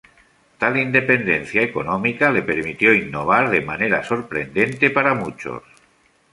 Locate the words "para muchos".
4.89-5.61